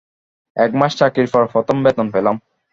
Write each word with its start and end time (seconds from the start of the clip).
একমাস 0.57 0.91
চাকরির 0.99 1.27
পর 1.33 1.43
প্রথম 1.53 1.77
বেতন 1.85 2.07
পেলাম! 2.13 2.35